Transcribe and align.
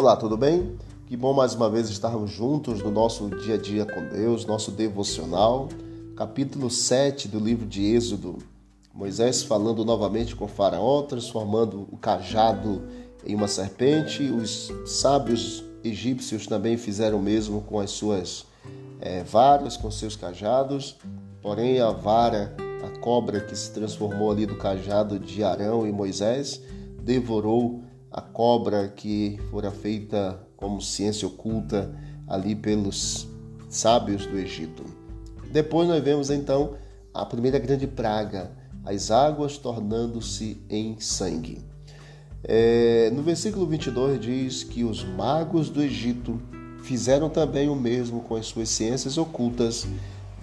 Olá, 0.00 0.16
tudo 0.16 0.34
bem? 0.34 0.78
Que 1.04 1.14
bom 1.14 1.34
mais 1.34 1.54
uma 1.54 1.68
vez 1.68 1.90
estarmos 1.90 2.30
juntos 2.30 2.82
no 2.82 2.90
nosso 2.90 3.28
dia 3.28 3.56
a 3.56 3.58
dia 3.58 3.84
com 3.84 4.08
Deus, 4.08 4.46
nosso 4.46 4.70
devocional, 4.70 5.68
capítulo 6.16 6.70
7 6.70 7.28
do 7.28 7.38
livro 7.38 7.66
de 7.66 7.84
Êxodo. 7.84 8.38
Moisés 8.94 9.42
falando 9.42 9.84
novamente 9.84 10.34
com 10.34 10.48
Faraó, 10.48 11.02
transformando 11.02 11.86
o 11.92 11.98
cajado 11.98 12.82
em 13.26 13.34
uma 13.34 13.46
serpente. 13.46 14.22
Os 14.22 14.72
sábios 14.86 15.62
egípcios 15.84 16.46
também 16.46 16.78
fizeram 16.78 17.18
o 17.18 17.22
mesmo 17.22 17.60
com 17.60 17.78
as 17.78 17.90
suas 17.90 18.46
é, 19.02 19.22
varas, 19.22 19.76
com 19.76 19.90
seus 19.90 20.16
cajados. 20.16 20.96
Porém, 21.42 21.78
a 21.78 21.90
vara, 21.90 22.56
a 22.82 22.98
cobra 23.00 23.38
que 23.38 23.54
se 23.54 23.70
transformou 23.70 24.30
ali 24.30 24.46
do 24.46 24.56
cajado 24.56 25.18
de 25.18 25.44
Arão 25.44 25.86
e 25.86 25.92
Moisés, 25.92 26.58
devorou 27.02 27.82
a 28.10 28.20
cobra 28.20 28.88
que 28.88 29.38
fora 29.50 29.70
feita 29.70 30.40
como 30.56 30.80
ciência 30.80 31.28
oculta 31.28 31.94
ali 32.26 32.54
pelos 32.54 33.28
sábios 33.68 34.26
do 34.26 34.38
Egito. 34.38 34.84
Depois 35.52 35.88
nós 35.88 36.02
vemos 36.02 36.30
então 36.30 36.74
a 37.14 37.24
primeira 37.24 37.58
grande 37.58 37.86
praga, 37.86 38.52
as 38.84 39.10
águas 39.10 39.58
tornando-se 39.58 40.60
em 40.68 40.98
sangue. 40.98 41.64
É, 42.42 43.10
no 43.12 43.22
versículo 43.22 43.66
22 43.66 44.20
diz 44.20 44.64
que 44.64 44.82
os 44.82 45.04
magos 45.04 45.68
do 45.68 45.82
Egito 45.82 46.40
fizeram 46.82 47.28
também 47.28 47.68
o 47.68 47.76
mesmo 47.76 48.20
com 48.22 48.36
as 48.36 48.46
suas 48.46 48.68
ciências 48.70 49.18
ocultas, 49.18 49.86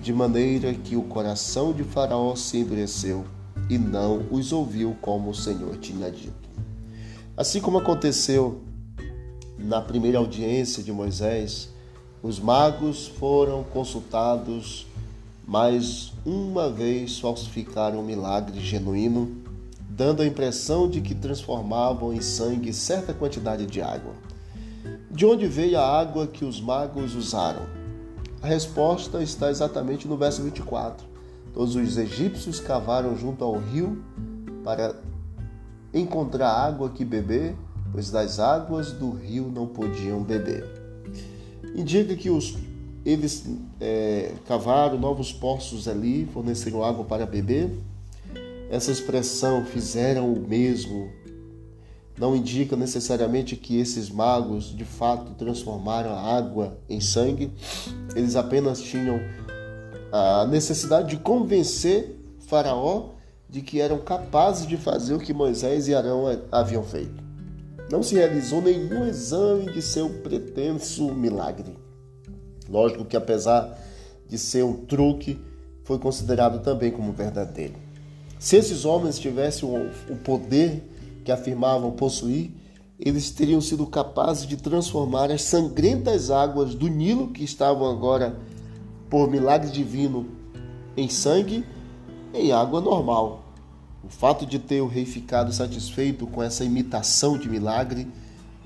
de 0.00 0.12
maneira 0.12 0.74
que 0.74 0.94
o 0.94 1.02
coração 1.02 1.72
de 1.72 1.82
Faraó 1.82 2.36
se 2.36 2.58
endureceu 2.58 3.24
e 3.70 3.78
não 3.78 4.26
os 4.30 4.52
ouviu 4.52 4.94
como 5.00 5.30
o 5.30 5.34
Senhor 5.34 5.78
tinha 5.78 6.10
dito. 6.10 6.45
Assim 7.36 7.60
como 7.60 7.76
aconteceu 7.76 8.62
na 9.58 9.82
primeira 9.82 10.16
audiência 10.16 10.82
de 10.82 10.90
Moisés, 10.90 11.68
os 12.22 12.40
magos 12.40 13.08
foram 13.08 13.62
consultados, 13.62 14.86
mas 15.46 16.14
uma 16.24 16.70
vez 16.70 17.18
falsificaram 17.18 18.00
um 18.00 18.02
milagre 18.02 18.58
genuíno, 18.58 19.36
dando 19.86 20.22
a 20.22 20.26
impressão 20.26 20.88
de 20.88 21.02
que 21.02 21.14
transformavam 21.14 22.10
em 22.10 22.22
sangue 22.22 22.72
certa 22.72 23.12
quantidade 23.12 23.66
de 23.66 23.82
água. 23.82 24.14
De 25.10 25.26
onde 25.26 25.46
veio 25.46 25.78
a 25.78 26.00
água 26.00 26.26
que 26.26 26.42
os 26.44 26.58
magos 26.58 27.14
usaram? 27.14 27.66
A 28.40 28.46
resposta 28.46 29.22
está 29.22 29.50
exatamente 29.50 30.08
no 30.08 30.16
verso 30.16 30.42
24. 30.42 31.06
Todos 31.52 31.76
os 31.76 31.98
egípcios 31.98 32.60
cavaram 32.60 33.14
junto 33.14 33.44
ao 33.44 33.58
rio 33.58 34.02
para 34.64 34.96
encontrar 35.92 36.50
água 36.50 36.90
que 36.90 37.04
beber, 37.04 37.54
pois 37.92 38.10
das 38.10 38.38
águas 38.38 38.92
do 38.92 39.10
rio 39.10 39.50
não 39.54 39.66
podiam 39.66 40.22
beber. 40.22 40.64
Indica 41.74 42.14
que 42.14 42.30
os, 42.30 42.56
eles 43.04 43.46
é, 43.80 44.32
cavaram 44.46 44.98
novos 44.98 45.32
poços 45.32 45.88
ali, 45.88 46.26
forneceram 46.32 46.84
água 46.84 47.04
para 47.04 47.26
beber. 47.26 47.70
Essa 48.70 48.90
expressão 48.90 49.64
fizeram 49.64 50.32
o 50.32 50.40
mesmo 50.40 51.08
não 52.18 52.34
indica 52.34 52.76
necessariamente 52.76 53.56
que 53.56 53.78
esses 53.78 54.08
magos 54.08 54.74
de 54.74 54.84
fato 54.84 55.32
transformaram 55.32 56.10
a 56.10 56.36
água 56.36 56.78
em 56.88 57.00
sangue. 57.00 57.52
Eles 58.14 58.36
apenas 58.36 58.80
tinham 58.80 59.20
a 60.10 60.46
necessidade 60.46 61.10
de 61.10 61.16
convencer 61.18 62.18
Faraó 62.38 63.10
de 63.48 63.60
que 63.60 63.80
eram 63.80 63.98
capazes 63.98 64.66
de 64.66 64.76
fazer 64.76 65.14
o 65.14 65.18
que 65.18 65.32
Moisés 65.32 65.88
e 65.88 65.94
Arão 65.94 66.24
haviam 66.50 66.82
feito. 66.82 67.24
Não 67.90 68.02
se 68.02 68.16
realizou 68.16 68.60
nenhum 68.60 69.06
exame 69.06 69.72
de 69.72 69.80
seu 69.80 70.08
pretenso 70.08 71.12
milagre. 71.14 71.76
Lógico 72.68 73.04
que, 73.04 73.16
apesar 73.16 73.78
de 74.28 74.36
ser 74.36 74.64
um 74.64 74.74
truque, 74.74 75.38
foi 75.84 75.98
considerado 75.98 76.62
também 76.62 76.90
como 76.90 77.12
verdadeiro. 77.12 77.74
Se 78.40 78.56
esses 78.56 78.84
homens 78.84 79.18
tivessem 79.18 79.68
o 79.68 80.16
poder 80.16 80.82
que 81.24 81.30
afirmavam 81.30 81.92
possuir, 81.92 82.50
eles 82.98 83.30
teriam 83.30 83.60
sido 83.60 83.86
capazes 83.86 84.46
de 84.46 84.56
transformar 84.56 85.30
as 85.30 85.42
sangrentas 85.42 86.30
águas 86.30 86.74
do 86.74 86.88
Nilo, 86.88 87.28
que 87.28 87.44
estavam 87.44 87.88
agora, 87.88 88.36
por 89.08 89.30
milagre 89.30 89.70
divino, 89.70 90.26
em 90.96 91.08
sangue, 91.08 91.64
em 92.34 92.52
água 92.52 92.80
normal. 92.80 93.45
O 94.06 94.08
fato 94.08 94.46
de 94.46 94.60
ter 94.60 94.80
o 94.80 94.86
rei 94.86 95.04
ficado 95.04 95.52
satisfeito 95.52 96.28
com 96.28 96.40
essa 96.40 96.64
imitação 96.64 97.36
de 97.36 97.48
milagre 97.48 98.06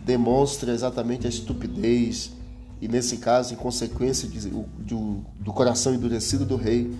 demonstra 0.04 0.70
exatamente 0.70 1.26
a 1.26 1.30
estupidez 1.30 2.32
e, 2.78 2.86
nesse 2.86 3.16
caso, 3.16 3.54
em 3.54 3.56
consequência 3.56 4.28
de, 4.28 4.38
de, 4.50 4.94
do 4.94 5.52
coração 5.54 5.94
endurecido 5.94 6.44
do 6.44 6.56
rei, 6.56 6.94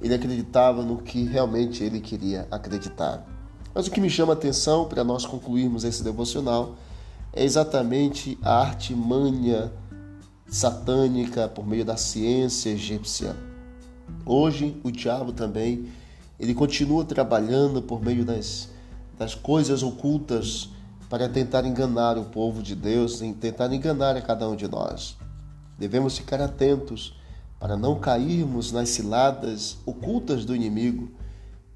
ele 0.00 0.14
acreditava 0.14 0.84
no 0.84 0.98
que 0.98 1.24
realmente 1.24 1.82
ele 1.82 2.00
queria 2.00 2.46
acreditar. 2.48 3.26
Mas 3.74 3.88
o 3.88 3.90
que 3.90 4.00
me 4.00 4.08
chama 4.08 4.34
a 4.34 4.36
atenção 4.36 4.84
para 4.84 5.02
nós 5.02 5.26
concluirmos 5.26 5.82
esse 5.82 6.04
devocional 6.04 6.76
é 7.32 7.44
exatamente 7.44 8.38
a 8.40 8.60
artimanha 8.60 9.72
satânica 10.46 11.48
por 11.48 11.66
meio 11.66 11.84
da 11.84 11.96
ciência 11.96 12.70
egípcia. 12.70 13.34
Hoje 14.24 14.80
o 14.84 14.92
diabo 14.92 15.32
também 15.32 15.88
ele 16.40 16.54
continua 16.54 17.04
trabalhando 17.04 17.82
por 17.82 18.02
meio 18.02 18.24
das, 18.24 18.70
das 19.18 19.34
coisas 19.34 19.82
ocultas 19.82 20.70
para 21.10 21.28
tentar 21.28 21.66
enganar 21.66 22.16
o 22.16 22.24
povo 22.24 22.62
de 22.62 22.74
Deus, 22.74 23.20
tentar 23.38 23.70
enganar 23.72 24.16
a 24.16 24.22
cada 24.22 24.48
um 24.48 24.56
de 24.56 24.66
nós. 24.66 25.16
Devemos 25.78 26.16
ficar 26.16 26.40
atentos 26.40 27.14
para 27.58 27.76
não 27.76 28.00
cairmos 28.00 28.72
nas 28.72 28.88
ciladas 28.88 29.76
ocultas 29.84 30.46
do 30.46 30.56
inimigo 30.56 31.10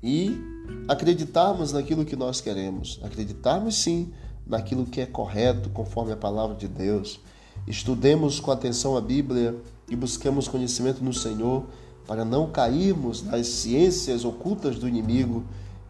e 0.03 0.41
acreditarmos 0.89 1.73
naquilo 1.73 2.07
que 2.07 2.17
nós 2.17 2.41
queremos, 2.41 2.99
acreditarmos 3.03 3.75
sim 3.75 4.13
naquilo 4.47 4.87
que 4.87 5.03
é 5.03 5.07
correto 5.07 5.69
conforme 5.71 6.13
a 6.13 6.17
palavra 6.17 6.57
de 6.57 6.69
Deus. 6.69 7.21
Estudemos 7.67 8.41
com 8.41 8.51
atenção 8.51 8.97
a 8.97 9.01
Bíblia 9.01 9.55
e 9.91 9.95
busquemos 9.97 10.49
conhecimento 10.49 11.05
no 11.05 11.13
Senhor 11.13 11.67
para 12.07 12.25
não 12.25 12.51
cairmos 12.51 13.23
nas 13.23 13.47
ciências 13.47 14.25
ocultas 14.25 14.79
do 14.79 14.89
inimigo 14.89 15.45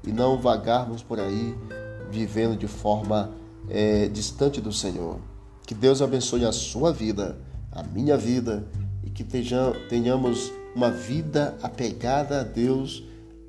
e 0.06 0.12
não 0.12 0.38
vagarmos 0.38 1.02
por 1.02 1.18
aí 1.18 1.54
vivendo 2.10 2.56
de 2.56 2.68
forma 2.68 3.32
é, 3.68 4.08
distante 4.08 4.60
do 4.60 4.72
Senhor. 4.72 5.18
Que 5.66 5.74
Deus 5.74 6.02
abençoe 6.02 6.44
a 6.44 6.52
sua 6.52 6.92
vida, 6.92 7.38
a 7.72 7.82
minha 7.82 8.16
vida 8.16 8.66
e 9.02 9.10
que 9.10 9.24
tenhamos 9.88 10.52
uma 10.74 10.90
vida 10.90 11.56
apegada 11.62 12.40
a 12.40 12.44
Deus, 12.44 13.04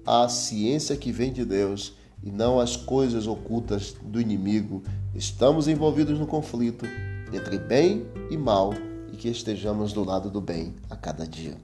à 0.06 0.28
ciência 0.30 0.96
que 0.96 1.12
vem 1.12 1.32
de 1.32 1.44
Deus 1.44 1.94
e 2.24 2.32
não 2.32 2.60
às 2.60 2.76
coisas 2.76 3.28
ocultas 3.28 3.96
do 4.04 4.20
inimigo. 4.20 4.84
Estamos 5.14 5.68
envolvidos 5.68 6.18
no 6.20 6.26
conflito 6.26 6.86
entre 7.34 7.58
bem 7.58 8.06
e 8.30 8.38
mal 8.38 8.74
e 9.12 9.18
que 9.18 9.28
estejamos 9.30 9.94
do 9.94 10.04
lado 10.04 10.30
do 10.30 10.42
bem 10.42 10.74
a 10.90 10.96
cada 10.96 11.28
dia. 11.28 11.58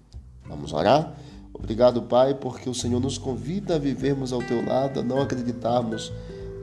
Vamos 0.52 0.74
orar? 0.74 1.16
Obrigado, 1.54 2.02
Pai, 2.02 2.34
porque 2.36 2.70
o 2.70 2.74
Senhor 2.74 3.00
nos 3.00 3.18
convida 3.18 3.76
a 3.76 3.80
vivermos 3.80 4.34
ao 4.34 4.44
teu 4.44 4.64
lado, 4.66 5.00
a 5.00 5.04
não 5.04 5.22
acreditarmos 5.22 6.12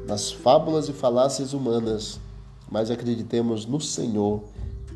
nas 0.06 0.31
fábulas 0.31 0.88
e 0.88 0.93
falácias 0.93 1.54
humanas, 1.54 2.21
mas 2.71 2.91
acreditemos 2.91 3.65
no 3.65 3.81
Senhor, 3.81 4.43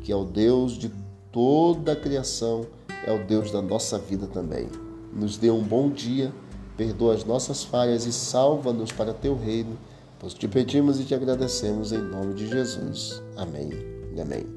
que 0.03 0.11
é 0.11 0.15
o 0.15 0.23
Deus 0.23 0.73
de 0.73 0.91
toda 1.31 1.93
a 1.93 1.95
criação, 1.95 2.65
é 3.05 3.11
o 3.11 3.25
Deus 3.25 3.51
da 3.51 3.61
nossa 3.61 3.97
vida 3.97 4.27
também. 4.27 4.67
Nos 5.11 5.37
dê 5.37 5.49
um 5.49 5.63
bom 5.63 5.89
dia, 5.89 6.31
perdoa 6.77 7.15
as 7.15 7.25
nossas 7.25 7.63
falhas 7.63 8.05
e 8.05 8.11
salva-nos 8.11 8.91
para 8.91 9.13
teu 9.13 9.35
reino, 9.35 9.77
pois 10.19 10.33
te 10.33 10.47
pedimos 10.47 10.99
e 10.99 11.05
te 11.05 11.15
agradecemos 11.15 11.91
em 11.91 12.01
nome 12.01 12.35
de 12.35 12.47
Jesus. 12.47 13.21
Amém 13.35 13.69
e 14.15 14.21
amém. 14.21 14.52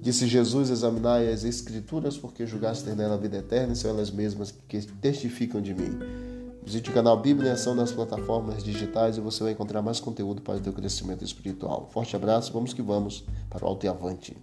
Disse 0.00 0.26
Jesus: 0.26 0.70
Examinai 0.70 1.32
as 1.32 1.44
Escrituras, 1.44 2.16
porque 2.16 2.46
julgaste 2.46 2.88
nela 2.90 3.14
a 3.14 3.18
vida 3.18 3.36
eterna, 3.36 3.72
e 3.72 3.76
são 3.76 3.90
elas 3.90 4.10
mesmas 4.10 4.54
que 4.68 4.80
testificam 4.80 5.60
de 5.60 5.74
mim. 5.74 5.98
Visite 6.68 6.90
o 6.90 6.92
canal 6.92 7.18
Bíblia 7.18 7.48
em 7.48 7.52
Ação 7.54 7.74
nas 7.74 7.90
plataformas 7.90 8.62
digitais 8.62 9.16
e 9.16 9.22
você 9.22 9.42
vai 9.42 9.52
encontrar 9.52 9.80
mais 9.80 10.00
conteúdo 10.00 10.42
para 10.42 10.58
o 10.58 10.60
teu 10.60 10.72
crescimento 10.74 11.24
espiritual. 11.24 11.88
Forte 11.90 12.14
abraço, 12.14 12.52
vamos 12.52 12.74
que 12.74 12.82
vamos 12.82 13.24
para 13.48 13.64
o 13.64 13.68
alto 13.68 13.86
e 13.86 13.88
avante. 13.88 14.36